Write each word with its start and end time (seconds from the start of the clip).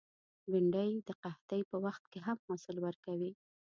بېنډۍ 0.51 0.91
د 1.07 1.09
قحطۍ 1.23 1.61
په 1.69 1.77
وخت 1.85 2.03
کې 2.11 2.19
هم 2.25 2.37
حاصل 2.47 2.75
ورکوي 2.85 3.31